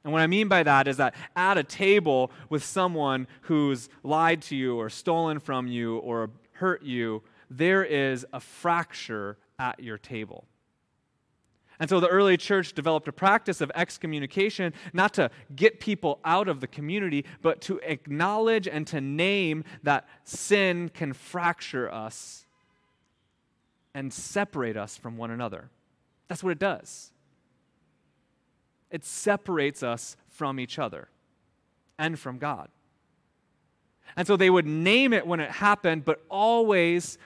And 0.03 0.11
what 0.11 0.23
I 0.23 0.27
mean 0.27 0.47
by 0.47 0.63
that 0.63 0.87
is 0.87 0.97
that 0.97 1.13
at 1.35 1.59
a 1.59 1.63
table 1.63 2.31
with 2.49 2.63
someone 2.63 3.27
who's 3.41 3.89
lied 4.01 4.41
to 4.43 4.55
you 4.55 4.75
or 4.77 4.89
stolen 4.89 5.39
from 5.39 5.67
you 5.67 5.97
or 5.97 6.31
hurt 6.53 6.81
you, 6.81 7.21
there 7.51 7.83
is 7.83 8.25
a 8.31 8.39
fracture 8.39 9.37
at 9.59 9.81
your 9.83 9.97
table. 9.97 10.45
And 11.79 11.89
so 11.89 11.99
the 11.99 12.07
early 12.07 12.37
church 12.37 12.73
developed 12.73 13.07
a 13.07 13.11
practice 13.11 13.59
of 13.59 13.71
excommunication, 13.75 14.73
not 14.93 15.13
to 15.15 15.31
get 15.55 15.79
people 15.79 16.19
out 16.23 16.47
of 16.47 16.61
the 16.61 16.67
community, 16.67 17.25
but 17.41 17.59
to 17.61 17.79
acknowledge 17.83 18.67
and 18.67 18.87
to 18.87 19.01
name 19.01 19.63
that 19.83 20.07
sin 20.23 20.89
can 20.89 21.11
fracture 21.11 21.91
us 21.91 22.45
and 23.93 24.13
separate 24.13 24.77
us 24.77 24.95
from 24.95 25.17
one 25.17 25.31
another. 25.31 25.69
That's 26.27 26.43
what 26.43 26.51
it 26.51 26.59
does. 26.59 27.11
It 28.91 29.03
separates 29.03 29.83
us 29.83 30.15
from 30.29 30.59
each 30.59 30.79
other 30.79 31.09
and 31.97 32.17
from 32.17 32.37
God. 32.37 32.69
And 34.15 34.27
so 34.27 34.35
they 34.35 34.49
would 34.49 34.67
name 34.67 35.13
it 35.13 35.25
when 35.25 35.39
it 35.39 35.51
happened, 35.51 36.05
but 36.05 36.21
always 36.29 37.17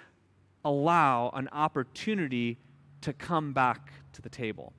allow 0.65 1.29
an 1.29 1.47
opportunity 1.53 2.57
to 3.01 3.13
come 3.13 3.53
back 3.53 3.93
to 4.13 4.21
the 4.21 4.29
table. 4.29 4.73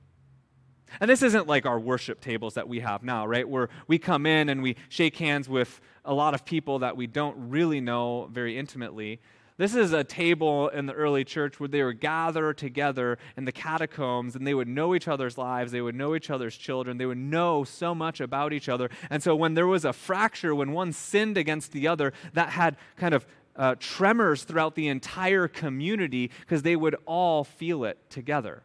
And 1.01 1.09
this 1.09 1.21
isn't 1.21 1.47
like 1.47 1.65
our 1.65 1.79
worship 1.79 2.21
tables 2.21 2.53
that 2.53 2.67
we 2.67 2.79
have 2.81 3.03
now, 3.03 3.25
right? 3.25 3.47
Where 3.47 3.69
we 3.87 3.97
come 3.97 4.25
in 4.25 4.49
and 4.49 4.61
we 4.61 4.75
shake 4.89 5.17
hands 5.17 5.49
with 5.49 5.81
a 6.05 6.13
lot 6.13 6.33
of 6.33 6.45
people 6.45 6.79
that 6.79 6.95
we 6.95 7.07
don't 7.07 7.49
really 7.49 7.81
know 7.81 8.29
very 8.31 8.57
intimately. 8.57 9.19
This 9.57 9.75
is 9.75 9.91
a 9.91 10.03
table 10.03 10.69
in 10.69 10.85
the 10.85 10.93
early 10.93 11.23
church 11.23 11.59
where 11.59 11.67
they 11.67 11.83
would 11.83 11.99
gather 11.99 12.53
together 12.53 13.17
in 13.35 13.45
the 13.45 13.51
catacombs 13.51 14.35
and 14.35 14.45
they 14.45 14.53
would 14.53 14.67
know 14.67 14.93
each 14.93 15.07
other's 15.07 15.37
lives, 15.37 15.71
they 15.71 15.81
would 15.81 15.95
know 15.95 16.15
each 16.15 16.29
other's 16.29 16.55
children, 16.55 16.97
they 16.97 17.07
would 17.07 17.17
know 17.17 17.63
so 17.63 17.95
much 17.95 18.21
about 18.21 18.53
each 18.53 18.69
other. 18.69 18.89
And 19.09 19.23
so 19.23 19.35
when 19.35 19.55
there 19.55 19.65
was 19.65 19.83
a 19.83 19.93
fracture, 19.93 20.53
when 20.53 20.73
one 20.73 20.93
sinned 20.93 21.37
against 21.37 21.71
the 21.71 21.87
other, 21.87 22.13
that 22.33 22.49
had 22.49 22.77
kind 22.97 23.15
of 23.15 23.25
uh, 23.57 23.75
tremors 23.79 24.43
throughout 24.43 24.75
the 24.75 24.87
entire 24.87 25.47
community 25.47 26.31
because 26.41 26.61
they 26.61 26.75
would 26.75 26.95
all 27.05 27.43
feel 27.43 27.83
it 27.83 27.97
together 28.09 28.63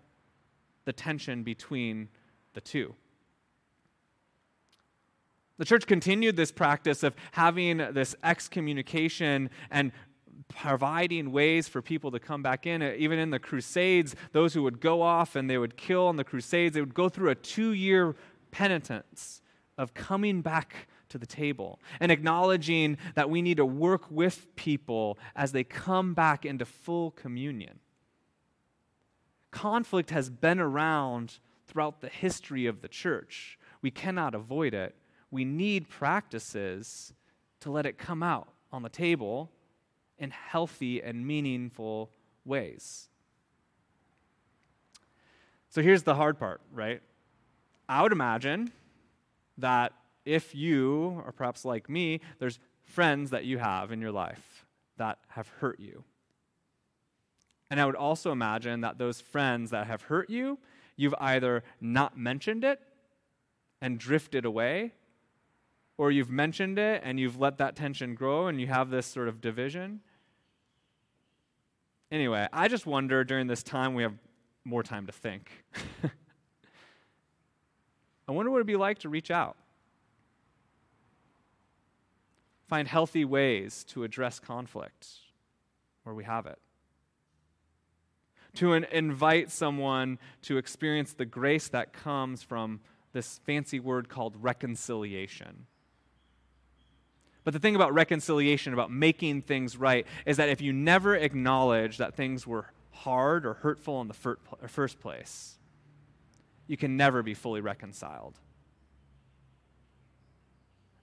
the 0.85 0.93
tension 0.93 1.43
between 1.43 2.09
the 2.55 2.61
two. 2.61 2.95
The 5.59 5.65
church 5.65 5.87
continued 5.87 6.37
this 6.37 6.51
practice 6.51 7.03
of 7.03 7.15
having 7.31 7.79
this 7.79 8.17
excommunication 8.25 9.51
and 9.71 9.93
providing 10.49 11.31
ways 11.33 11.69
for 11.69 11.81
people 11.81 12.11
to 12.11 12.19
come 12.19 12.43
back 12.43 12.67
in. 12.67 12.83
Even 12.83 13.19
in 13.19 13.31
the 13.31 13.39
Crusades, 13.39 14.17
those 14.33 14.55
who 14.55 14.63
would 14.65 14.81
go 14.81 15.03
off 15.03 15.37
and 15.37 15.49
they 15.49 15.59
would 15.59 15.77
kill 15.77 16.11
in 16.11 16.17
the 16.17 16.25
Crusades, 16.25 16.75
they 16.75 16.81
would 16.81 16.95
go 16.95 17.09
through 17.09 17.31
a 17.31 17.35
two 17.35 17.73
year 17.73 18.17
penitence 18.51 19.41
of 19.79 19.95
coming 19.95 20.43
back 20.43 20.89
to 21.13 21.19
the 21.19 21.27
table 21.27 21.79
and 22.01 22.11
acknowledging 22.11 22.97
that 23.15 23.31
we 23.31 23.41
need 23.41 23.59
to 23.59 23.67
work 23.67 24.11
with 24.11 24.55
people 24.57 25.19
as 25.37 25.53
they 25.53 25.63
come 25.63 26.15
back 26.15 26.45
into 26.45 26.65
full 26.65 27.13
communion. 27.13 27.79
conflict 29.51 30.11
has 30.11 30.31
been 30.31 30.59
around 30.59 31.39
throughout 31.67 32.01
the 32.01 32.09
history 32.09 32.67
of 32.67 32.81
the 32.81 32.89
church. 32.89 33.59
We 33.83 33.91
cannot 33.91 34.35
avoid 34.35 34.73
it. 34.73 34.95
We 35.31 35.45
need 35.45 35.89
practices 35.89 37.13
to 37.61 37.71
let 37.71 37.87
it 37.87 37.99
come 37.99 38.23
out 38.23 38.49
on 38.73 38.83
the 38.83 38.89
table 38.89 39.51
in 40.19 40.31
healthy 40.31 41.03
and 41.03 41.27
meaningful 41.27 42.11
ways. 42.45 43.09
So 45.69 45.83
here's 45.83 46.03
the 46.03 46.15
hard 46.15 46.39
part, 46.39 46.61
right? 46.73 47.03
I 47.89 48.03
would 48.03 48.13
imagine 48.13 48.73
that 49.59 49.93
if 50.25 50.55
you, 50.55 51.23
or 51.25 51.33
perhaps 51.33 51.65
like 51.65 51.89
me, 51.89 52.21
there's 52.39 52.59
friends 52.83 53.31
that 53.31 53.45
you 53.45 53.59
have 53.59 53.93
in 53.93 54.01
your 54.01 54.13
life 54.13 54.67
that 54.97 55.19
have 55.29 55.49
hurt 55.49 55.81
you. 55.81 56.05
And 57.71 57.81
I 57.81 57.87
would 57.87 57.97
also 57.97 58.33
imagine 58.33 58.83
that 58.83 58.99
those 58.99 59.21
friends 59.21 59.71
that 59.71 59.87
have 59.87 60.03
hurt 60.03 60.29
you, 60.29 60.59
you've 60.97 61.15
either 61.19 61.65
not 61.81 62.19
mentioned 62.19 62.65
it 62.65 62.81
and 63.81 63.99
drifted 63.99 64.45
away, 64.45 64.93
or 65.97 66.11
you've 66.11 66.31
mentioned 66.31 66.79
it 66.79 67.01
and 67.05 67.19
you've 67.19 67.41
let 67.41 67.59
that 67.59 67.77
tension 67.77 68.15
grow 68.15 68.47
and 68.47 68.61
you 68.61 68.67
have 68.67 68.91
this 68.91 69.07
sort 69.07 69.29
of 69.29 69.41
division. 69.41 70.01
Anyway, 72.11 72.47
I 72.53 72.69
just 72.69 72.87
wonder 72.87 73.25
during 73.25 73.47
this 73.47 73.63
time 73.63 73.95
we 73.95 74.03
have 74.03 74.15
more 74.65 74.83
time 74.83 75.07
to 75.07 75.13
think. 75.13 75.51
I 78.29 78.33
wonder 78.33 78.51
what 78.51 78.59
it'd 78.59 78.67
be 78.67 78.77
like 78.77 78.99
to 79.01 79.09
reach 79.09 79.31
out. 79.31 79.57
Find 82.73 82.89
healthy 82.89 83.27
ways 83.27 83.85
to 83.89 84.03
address 84.03 84.39
conflict 84.39 85.07
where 86.05 86.15
we 86.15 86.25
have 86.25 86.47
it. 86.47 86.59
To 88.55 88.73
in- 88.73 88.85
invite 88.85 89.51
someone 89.51 90.19
to 90.45 90.57
experience 90.57 91.13
the 91.13 91.27
grace 91.27 91.69
that 91.69 91.93
comes 91.93 92.43
from 92.43 92.81
this 93.13 93.41
fancy 93.45 93.79
word 93.79 94.09
called 94.09 94.37
reconciliation. 94.41 95.67
But 97.45 97.53
the 97.53 97.61
thing 97.61 97.77
about 97.77 97.93
reconciliation, 97.93 98.73
about 98.73 98.91
making 98.91 99.43
things 99.43 99.77
right, 99.77 100.07
is 100.25 100.39
that 100.39 100.49
if 100.49 100.63
you 100.63 100.73
never 100.73 101.15
acknowledge 101.15 101.99
that 101.99 102.15
things 102.15 102.47
were 102.47 102.73
hard 102.91 103.45
or 103.45 103.53
hurtful 103.53 104.01
in 104.01 104.09
the 104.09 104.15
first 104.67 104.99
place, 104.99 105.59
you 106.67 106.79
can 106.79 106.97
never 106.97 107.23
be 107.23 107.35
fully 107.35 107.61
reconciled. 107.61 108.39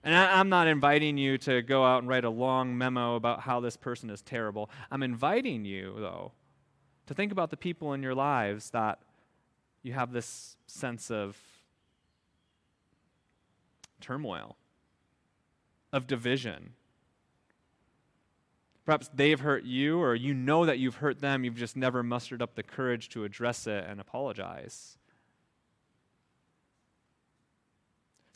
And 0.02 0.14
I, 0.14 0.40
am 0.40 0.48
not 0.48 0.66
inviting 0.66 1.18
you 1.18 1.36
to 1.38 1.60
go 1.60 1.84
out 1.84 1.98
and 1.98 2.08
write 2.08 2.24
a 2.24 2.30
long 2.30 2.76
memo 2.76 3.16
about 3.16 3.40
how 3.40 3.60
this 3.60 3.76
person 3.76 4.08
is 4.08 4.22
terrible. 4.22 4.70
I'm 4.90 5.02
inviting 5.02 5.64
you, 5.64 5.94
though, 5.98 6.32
to 7.06 7.14
think 7.14 7.32
about 7.32 7.50
the 7.50 7.56
people 7.56 7.92
in 7.92 8.02
your 8.02 8.14
lives 8.14 8.70
that 8.70 9.00
you 9.82 9.92
have 9.92 10.12
this 10.12 10.56
sense 10.66 11.10
of 11.10 11.36
turmoil 14.00 14.56
of 15.92 16.06
division. 16.06 16.72
Perhaps 18.86 19.10
they've 19.14 19.40
hurt 19.40 19.64
you, 19.64 20.00
or 20.00 20.14
you 20.14 20.32
know 20.32 20.64
that 20.64 20.78
you've 20.78 20.96
hurt 20.96 21.20
them, 21.20 21.44
you've 21.44 21.56
just 21.56 21.76
never 21.76 22.02
mustered 22.02 22.40
up 22.40 22.54
the 22.54 22.62
courage 22.62 23.08
to 23.10 23.24
address 23.24 23.66
it 23.66 23.84
and 23.86 24.00
apologize. 24.00 24.96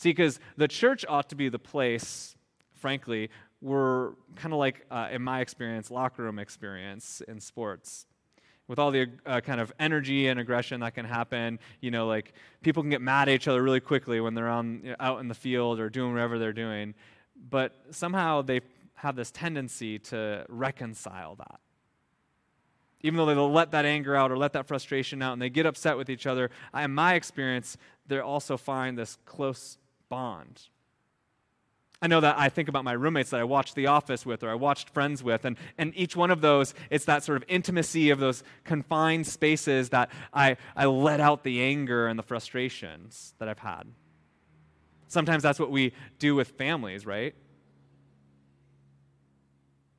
See, 0.05 0.11
because 0.11 0.39
the 0.59 0.69
church 0.69 1.07
ought 1.09 1.31
to 1.31 1.35
be 1.35 1.49
the 1.49 1.59
place, 1.59 2.37
frankly, 2.75 3.31
where 3.61 4.11
kind 4.37 4.53
of 4.53 4.59
like, 4.59 4.85
uh, 4.91 5.09
in 5.11 5.23
my 5.23 5.41
experience, 5.41 5.91
locker 5.91 6.25
room 6.25 6.39
experience 6.39 7.23
in 7.27 7.41
sports 7.41 8.05
with 8.69 8.79
all 8.79 8.91
the 8.91 9.09
uh, 9.25 9.41
kind 9.41 9.63
of 9.63 9.73
energy 9.79 10.29
and 10.29 10.39
aggression 10.39 10.81
that 10.81 10.95
can 10.95 11.05
happen 11.05 11.59
you 11.83 11.91
know 11.91 12.07
like 12.07 12.33
people 12.63 12.83
can 12.83 12.89
get 12.89 13.03
mad 13.03 13.29
at 13.29 13.35
each 13.35 13.47
other 13.47 13.63
really 13.63 13.79
quickly 13.79 14.21
when 14.21 14.33
they're 14.33 14.49
on 14.49 14.81
you 14.83 14.89
know, 14.89 14.97
out 15.01 15.21
in 15.21 15.29
the 15.29 15.35
field 15.35 15.79
or 15.79 15.91
doing 15.91 16.15
whatever 16.15 16.39
they're 16.39 16.55
doing 16.55 16.95
but 17.51 17.77
somehow 17.91 18.41
they 18.41 18.63
have 18.95 19.17
this 19.17 19.31
tendency 19.31 19.99
to 19.99 20.47
reconcile 20.49 21.35
that. 21.37 21.61
Even 23.03 23.19
though 23.19 23.27
they'll 23.27 23.53
let 23.53 23.71
that 23.73 23.85
anger 23.85 24.17
out 24.17 24.31
or 24.31 24.39
let 24.39 24.55
that 24.55 24.67
frustration 24.67 25.21
out 25.21 25.35
and 25.35 25.43
they 25.43 25.51
get 25.51 25.67
upset 25.67 25.99
with 25.99 26.09
each 26.09 26.27
other, 26.27 26.51
in 26.75 26.95
my 26.95 27.15
experience, 27.15 27.77
they 28.07 28.19
also 28.19 28.57
find 28.57 28.97
this 28.97 29.19
close 29.27 29.77
bond. 30.09 30.69
I 32.05 32.07
know 32.07 32.21
that 32.21 32.39
I 32.39 32.51
think 32.51 32.69
about 32.69 32.85
my 32.85 32.93
roommates 32.93 33.31
that 33.31 33.41
I 33.41 33.45
watched 33.45 33.75
The 33.75 33.87
Office 33.87 34.27
with 34.27 34.43
or 34.43 34.51
I 34.51 34.55
watched 34.55 34.91
Friends 34.91 35.23
with, 35.23 35.47
and, 35.47 35.57
and 35.79 35.93
each 35.97 36.15
one 36.15 36.31
of 36.31 36.43
those, 36.43 36.75
it's 36.91 37.07
that 37.07 37.25
sort 37.25 37.37
of 37.37 37.45
intimacy 37.49 38.11
of 38.11 38.19
those 38.19 38.43
confined 38.65 39.27
spaces 39.27 39.89
that 39.89 40.11
I, 40.33 40.59
I 40.77 40.85
let 40.85 41.21
out 41.21 41.45
the 41.45 41.63
anger 41.63 42.07
and 42.07 42.19
the 42.19 42.23
frustrations 42.23 43.33
that 43.39 43.49
I've 43.49 43.61
had. 43.61 43.85
Sometimes 45.09 45.43
that's 45.43 45.59
what 45.59 45.71
we 45.71 45.93
do 46.19 46.35
with 46.35 46.49
families, 46.49 47.07
right? 47.07 47.35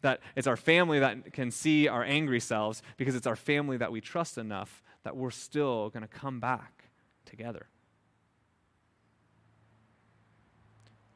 That 0.02 0.20
it's 0.36 0.46
our 0.46 0.58
family 0.58 1.00
that 1.00 1.34
can 1.34 1.50
see 1.50 1.88
our 1.88 2.04
angry 2.04 2.39
selves 2.39 2.84
because 2.98 3.15
it's 3.15 3.26
our 3.26 3.36
family 3.36 3.78
that 3.78 3.91
we 3.91 4.00
trust 4.00 4.38
enough 4.38 4.84
that 5.04 5.15
we're 5.15 5.32
still 5.32 5.89
going 5.89 6.04
to 6.04 6.08
come 6.08 6.39
back 6.39 6.89
together. 7.26 7.68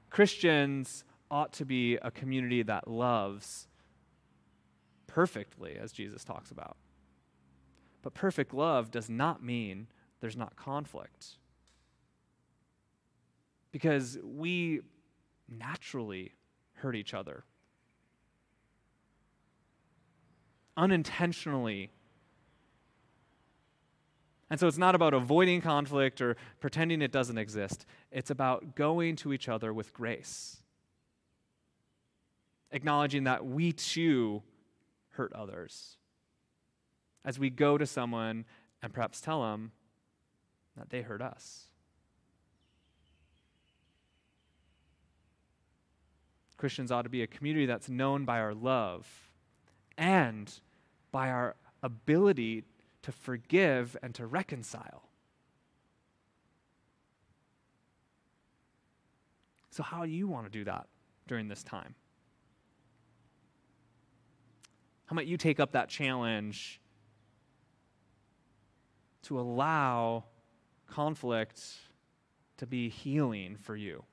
Christians 0.09 1.03
ought 1.29 1.53
to 1.53 1.65
be 1.65 1.95
a 1.97 2.11
community 2.11 2.63
that 2.63 2.87
loves 2.87 3.67
perfectly, 5.07 5.77
as 5.79 5.91
Jesus 5.91 6.23
talks 6.23 6.51
about. 6.51 6.77
But 8.01 8.13
perfect 8.13 8.53
love 8.53 8.91
does 8.91 9.09
not 9.09 9.43
mean 9.43 9.87
there's 10.21 10.37
not 10.37 10.55
conflict 10.55 11.37
because 13.71 14.17
we 14.23 14.81
naturally 15.47 16.33
hurt 16.73 16.95
each 16.95 17.13
other. 17.13 17.43
Unintentionally. 20.77 21.91
And 24.49 24.59
so 24.59 24.67
it's 24.67 24.77
not 24.77 24.95
about 24.95 25.13
avoiding 25.13 25.61
conflict 25.61 26.21
or 26.21 26.35
pretending 26.59 27.01
it 27.01 27.11
doesn't 27.11 27.37
exist. 27.37 27.85
It's 28.11 28.31
about 28.31 28.75
going 28.75 29.15
to 29.17 29.31
each 29.31 29.47
other 29.47 29.73
with 29.73 29.93
grace. 29.93 30.57
Acknowledging 32.71 33.25
that 33.25 33.45
we 33.45 33.71
too 33.71 34.41
hurt 35.09 35.31
others. 35.33 35.97
As 37.23 37.37
we 37.37 37.49
go 37.49 37.77
to 37.77 37.85
someone 37.85 38.45
and 38.81 38.91
perhaps 38.91 39.21
tell 39.21 39.41
them 39.41 39.71
that 40.77 40.89
they 40.89 41.01
hurt 41.01 41.21
us. 41.21 41.65
Christians 46.57 46.91
ought 46.91 47.03
to 47.03 47.09
be 47.09 47.21
a 47.21 47.27
community 47.27 47.65
that's 47.65 47.87
known 47.87 48.25
by 48.25 48.39
our 48.39 48.53
love 48.53 49.07
and 49.97 50.51
by 51.11 51.29
our 51.29 51.55
ability 51.81 52.63
to 53.03 53.11
forgive 53.11 53.95
and 54.03 54.13
to 54.15 54.25
reconcile. 54.25 55.03
So, 59.71 59.83
how 59.83 60.05
do 60.05 60.11
you 60.11 60.27
want 60.27 60.45
to 60.45 60.49
do 60.51 60.63
that 60.65 60.87
during 61.27 61.47
this 61.47 61.63
time? 61.63 61.95
How 65.05 65.15
might 65.15 65.27
you 65.27 65.37
take 65.37 65.59
up 65.59 65.71
that 65.71 65.89
challenge 65.89 66.81
to 69.23 69.39
allow 69.39 70.25
conflict 70.87 71.63
to 72.57 72.67
be 72.67 72.89
healing 72.89 73.55
for 73.57 73.75
you? 73.75 74.03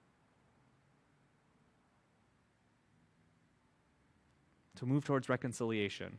to 4.76 4.86
move 4.86 5.04
towards 5.04 5.28
reconciliation. 5.28 6.18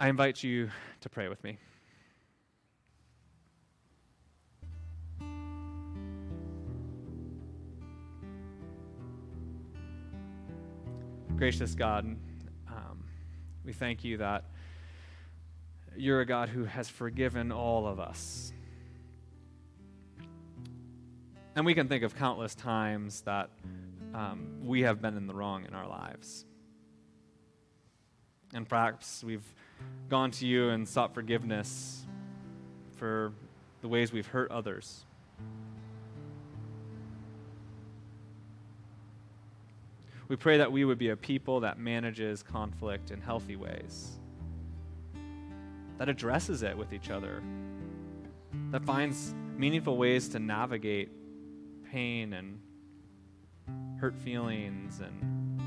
I 0.00 0.08
invite 0.08 0.44
you 0.44 0.70
to 1.00 1.08
pray 1.08 1.26
with 1.26 1.42
me. 1.42 1.58
Gracious 11.36 11.74
God, 11.74 12.04
um, 12.68 13.04
we 13.64 13.72
thank 13.72 14.04
you 14.04 14.18
that 14.18 14.44
you're 15.96 16.20
a 16.20 16.26
God 16.26 16.48
who 16.48 16.64
has 16.64 16.88
forgiven 16.88 17.50
all 17.50 17.88
of 17.88 17.98
us. 17.98 18.52
And 21.56 21.66
we 21.66 21.74
can 21.74 21.88
think 21.88 22.04
of 22.04 22.14
countless 22.14 22.54
times 22.54 23.22
that 23.22 23.50
um, 24.14 24.60
we 24.62 24.82
have 24.82 25.02
been 25.02 25.16
in 25.16 25.26
the 25.26 25.34
wrong 25.34 25.64
in 25.64 25.74
our 25.74 25.88
lives. 25.88 26.44
And 28.54 28.68
perhaps 28.68 29.24
we've 29.24 29.42
gone 30.08 30.30
to 30.32 30.46
you 30.46 30.70
and 30.70 30.88
sought 30.88 31.14
forgiveness 31.14 32.06
for 32.96 33.32
the 33.82 33.88
ways 33.88 34.12
we've 34.12 34.26
hurt 34.26 34.50
others. 34.50 35.04
We 40.28 40.36
pray 40.36 40.58
that 40.58 40.70
we 40.70 40.84
would 40.84 40.98
be 40.98 41.08
a 41.08 41.16
people 41.16 41.60
that 41.60 41.78
manages 41.78 42.42
conflict 42.42 43.10
in 43.10 43.20
healthy 43.20 43.56
ways. 43.56 44.18
that 45.98 46.08
addresses 46.08 46.62
it 46.62 46.76
with 46.76 46.92
each 46.92 47.10
other, 47.10 47.42
that 48.70 48.84
finds 48.84 49.34
meaningful 49.56 49.96
ways 49.96 50.28
to 50.30 50.38
navigate 50.38 51.10
pain 51.90 52.32
and 52.34 52.60
hurt 54.00 54.16
feelings 54.16 55.00
and 55.00 55.60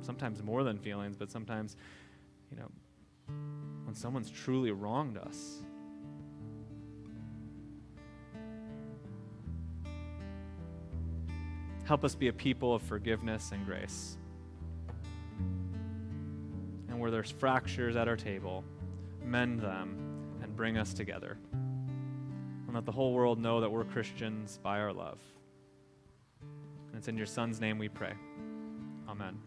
sometimes 0.00 0.42
more 0.42 0.62
than 0.62 0.78
feelings, 0.78 1.16
but 1.16 1.30
sometimes, 1.30 1.76
you 2.50 2.56
know, 2.56 2.70
someone's 3.96 4.30
truly 4.30 4.70
wronged 4.72 5.16
us. 5.16 5.62
Help 11.84 12.04
us 12.04 12.14
be 12.14 12.28
a 12.28 12.32
people 12.32 12.74
of 12.74 12.82
forgiveness 12.82 13.52
and 13.52 13.64
grace. 13.64 14.18
And 16.88 17.00
where 17.00 17.10
there's 17.10 17.30
fractures 17.30 17.96
at 17.96 18.06
our 18.06 18.16
table, 18.16 18.64
mend 19.24 19.60
them 19.60 19.96
and 20.42 20.54
bring 20.54 20.76
us 20.76 20.92
together. 20.92 21.38
And 21.52 22.74
let 22.74 22.84
the 22.84 22.92
whole 22.92 23.14
world 23.14 23.38
know 23.38 23.60
that 23.60 23.70
we're 23.70 23.84
Christians 23.84 24.58
by 24.62 24.80
our 24.80 24.92
love. 24.92 25.20
And 26.42 26.96
it's 26.96 27.08
in 27.08 27.16
your 27.16 27.26
Son's 27.26 27.60
name 27.60 27.78
we 27.78 27.88
pray. 27.88 28.12
Amen. 29.08 29.38